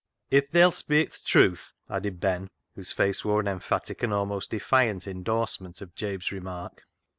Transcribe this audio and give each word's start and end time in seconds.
"If 0.31 0.49
they'll 0.49 0.71
speik 0.71 1.13
th' 1.13 1.23
truth," 1.23 1.73
added 1.87 2.19
Ben, 2.19 2.49
whose 2.73 2.91
face 2.91 3.23
wore 3.23 3.39
an 3.39 3.47
emphatic 3.47 4.01
and 4.01 4.11
almost 4.11 4.49
defiant 4.49 5.05
in 5.05 5.21
dorsement 5.23 5.79
of 5.79 5.93
Jabe's 5.93 6.31
remark. 6.31 6.87